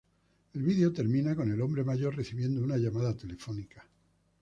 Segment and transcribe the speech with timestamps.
[0.55, 3.85] El video termina con el hombre mayor recibiendo una llamada telefónica.